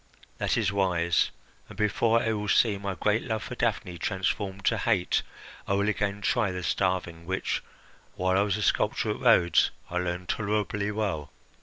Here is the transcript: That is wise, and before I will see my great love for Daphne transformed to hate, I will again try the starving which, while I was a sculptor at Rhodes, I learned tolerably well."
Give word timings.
That 0.39 0.57
is 0.57 0.73
wise, 0.73 1.29
and 1.69 1.77
before 1.77 2.23
I 2.23 2.33
will 2.33 2.47
see 2.47 2.79
my 2.79 2.95
great 2.95 3.21
love 3.21 3.43
for 3.43 3.53
Daphne 3.53 3.99
transformed 3.99 4.65
to 4.65 4.79
hate, 4.79 5.21
I 5.67 5.73
will 5.73 5.87
again 5.87 6.21
try 6.21 6.51
the 6.51 6.63
starving 6.63 7.27
which, 7.27 7.61
while 8.15 8.35
I 8.35 8.41
was 8.41 8.57
a 8.57 8.63
sculptor 8.63 9.11
at 9.11 9.19
Rhodes, 9.19 9.69
I 9.91 9.99
learned 9.99 10.29
tolerably 10.29 10.89
well." 10.89 11.29